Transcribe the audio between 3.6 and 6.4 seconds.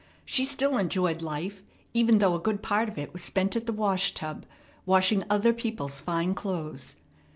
the wash tub, washing other people's fine